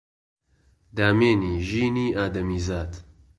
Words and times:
دامێنی 0.97 1.53
ژینی 1.69 2.07
ئادەمیزاد 2.17 2.91